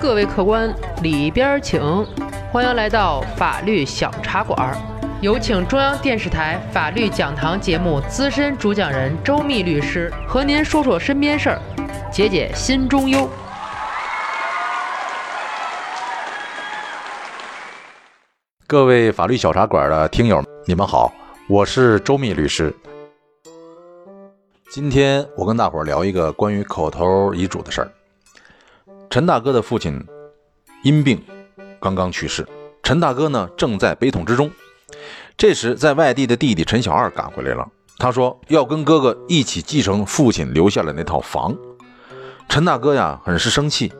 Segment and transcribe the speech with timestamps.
[0.00, 1.80] 各位客官里边请，
[2.52, 4.76] 欢迎来到法律小茶馆。
[5.20, 11.58] 有请中央电视台法律讲堂节目资深主讲人周密律师和您说说身边事儿，
[12.12, 13.28] 解解心中忧。
[18.68, 21.12] 各位法律小茶馆的听友，你们好，
[21.48, 22.72] 我是周密律师。
[24.70, 27.90] 今天我跟大伙儿聊一个关于口头遗嘱的事儿。
[29.18, 30.00] 陈大哥的父亲
[30.84, 31.20] 因病
[31.80, 32.46] 刚刚去世，
[32.84, 34.48] 陈大哥呢正在悲痛之中。
[35.36, 37.68] 这时，在外地的弟弟陈小二赶回来了，
[37.98, 41.52] 他说要跟哥哥一起继承父亲留下的那套房。
[42.48, 43.92] 陈大哥呀，很是生气。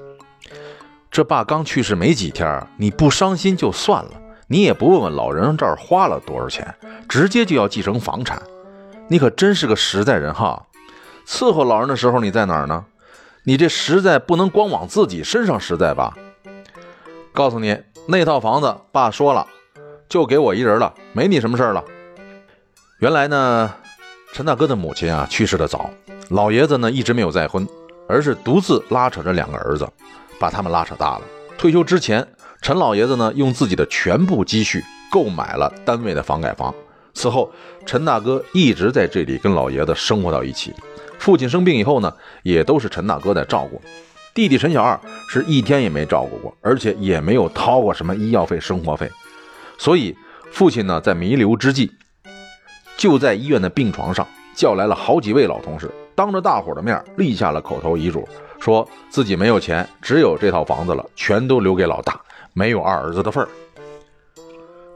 [1.11, 4.13] 这爸刚去世没几天，你不伤心就算了，
[4.47, 6.73] 你也不问问老人这儿花了多少钱，
[7.09, 8.41] 直接就要继承房产，
[9.09, 10.65] 你可真是个实在人哈！
[11.27, 12.85] 伺候老人的时候你在哪儿呢？
[13.49, 16.15] 你这实在不能光往自己身上实在吧？
[17.33, 19.47] 告诉你，那套房子爸说了，
[20.07, 21.83] 就给我一人了，没你什么事了。
[22.99, 23.75] 原来呢，
[24.35, 25.89] 陈大哥的母亲啊去世的早，
[26.29, 27.67] 老爷子呢一直没有再婚，
[28.07, 29.89] 而是独自拉扯着两个儿子，
[30.39, 31.23] 把他们拉扯大了。
[31.57, 32.29] 退休之前，
[32.61, 36.75] 陈老爷子呢用自己的全部积蓄购买了单位的房改房。
[37.15, 37.51] 此后，
[37.87, 40.75] 陈大哥一直在这里跟老爷子生活到一起。
[41.19, 43.81] 父亲生病以后呢，也都是陈大哥在照顾。
[44.35, 49.11] 弟弟陈小二是一天也没照顾过，而且也没有掏过什么医药费、生活费。
[49.77, 50.17] 所以，
[50.53, 51.91] 父亲呢在弥留之际，
[52.97, 58.29] 就在医院的病床上叫来了好几位老同事，当着大伙的面立下了口头遗嘱，
[58.61, 62.21] 说自己没有钱，只有这套房子了，全都留给老大，
[62.53, 63.49] 没有二儿子的份儿。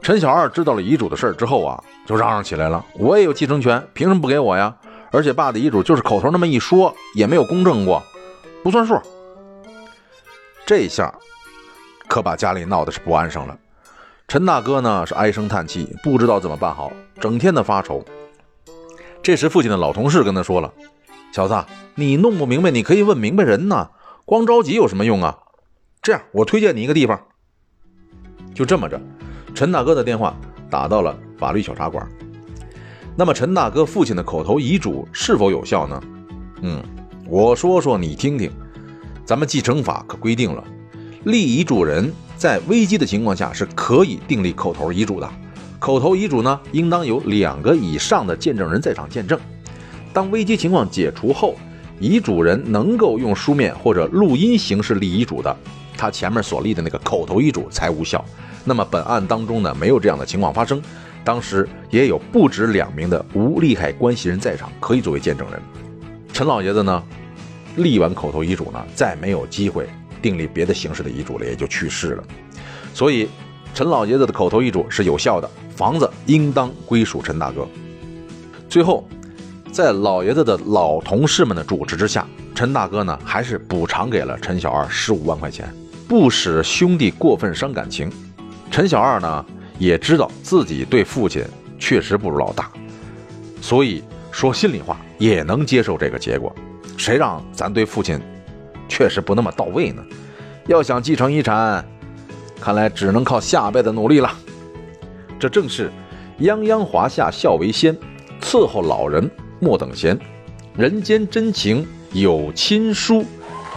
[0.01, 4.73] 陈小二知道了遗嘱的事儿之后啊，就嚷嚷起来了：“我也有继承权，凭什么不给我呀？”
[5.13, 8.01] 而且爸的遗嘱就是口头那么一说，也没有公证过，
[8.63, 8.99] 不算数。
[10.65, 11.13] 这下
[12.07, 13.55] 可把家里闹得是不安生了。
[14.27, 18.03] 陈大哥呢是唉声叹气，不知道怎么办好，整天的发愁。
[19.21, 20.73] 这时父亲的老同事跟他说了
[21.31, 21.63] ：“小子，
[21.93, 23.91] 你弄不明白，你可以问明白人呐，
[24.25, 25.37] 光着急有什么用啊？
[26.01, 27.21] 这样，我推荐你一个地方。”
[28.55, 28.99] 就这么着，
[29.53, 30.35] 陈大哥的电话
[30.71, 32.09] 打到了法律小茶馆。
[33.15, 36.03] 那么陈大哥父亲的口头遗嘱是否有效呢？
[36.61, 36.81] 嗯，
[37.27, 38.51] 我说说你听听。
[39.23, 40.63] 咱们继承法可规定了，
[41.25, 45.29] 立遗嘱人在危机的情况下是可以订立口头遗嘱的。
[45.79, 49.39] 口头遗嘱呢，应当有两个以上的见证人在场见证。
[50.11, 51.55] 当危机情况解除后，
[51.99, 55.55] 遗嘱人能够用书面或者录音形式立遗嘱的，
[55.95, 58.23] 他前面所立的那个口头遗嘱才无效。
[58.65, 60.81] 那么本案当中呢，没有这样的情况发生。
[61.23, 65.61] 当时也有不止两名的无利害关系人在场，可以作为见证人。
[66.33, 67.03] 陈老爷子呢，
[67.77, 69.87] 立完口头遗嘱呢，再没有机会
[70.21, 72.23] 订立别的形式的遗嘱了，也就去世了。
[72.93, 73.29] 所以，
[73.73, 77.67] 陈老爷子的口头遗嘱是有效的，房子应当归属陈大哥。
[78.67, 79.07] 最后，
[79.71, 85.73] 在老爷子的老同事们的主持之下，陈大哥呢，还是补偿给了陈小二十五万块钱，
[86.07, 88.11] 不使兄弟过分伤感情。
[88.69, 89.45] 陈小二呢？
[89.83, 91.43] 也知道自己对父亲
[91.77, 92.71] 确实不如老大，
[93.59, 94.01] 所以
[94.31, 96.55] 说心里话也能接受这个结果。
[96.97, 98.17] 谁让咱对父亲
[98.87, 100.01] 确实不那么到位呢？
[100.67, 101.85] 要想继承遗产，
[102.61, 104.31] 看来只能靠下辈子努力了。
[105.37, 105.91] 这正是
[106.39, 107.93] 泱泱华夏孝为先，
[108.41, 109.29] 伺候老人
[109.59, 110.17] 莫等闲。
[110.77, 113.25] 人间真情有亲疏，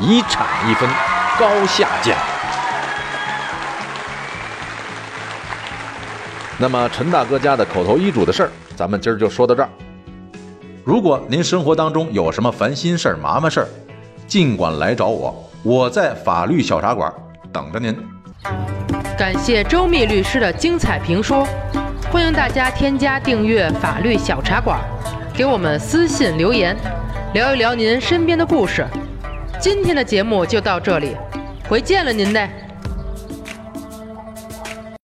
[0.00, 0.88] 遗产一分
[1.36, 2.16] 高下见。
[6.58, 9.68] 那么陈大哥家的口头遗嘱的事儿，咱们今儿就说到这儿。
[10.84, 13.68] 如果您生活当中有什么烦心事儿、麻烦事儿，
[14.26, 17.12] 尽管来找我，我在法律小茶馆
[17.52, 17.94] 等着您。
[19.18, 21.46] 感谢周密律师的精彩评说，
[22.10, 24.80] 欢迎大家添加订阅法律小茶馆，
[25.34, 26.76] 给我们私信留言，
[27.34, 28.86] 聊一聊您身边的故事。
[29.58, 31.16] 今天的节目就到这里，
[31.68, 32.65] 回见了您嘞。